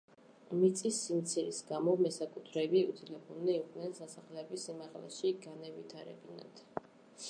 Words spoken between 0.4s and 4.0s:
მიწის სიმცირის გამო, მესაკუთრეები იძულებულნი იყვნენ